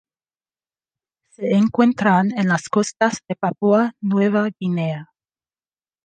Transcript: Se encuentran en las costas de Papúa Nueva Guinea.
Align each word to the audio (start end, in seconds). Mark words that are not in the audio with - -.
Se 1.29 1.51
encuentran 1.51 2.31
en 2.35 2.47
las 2.47 2.69
costas 2.69 3.19
de 3.27 3.35
Papúa 3.35 3.93
Nueva 4.01 4.49
Guinea. 4.59 5.11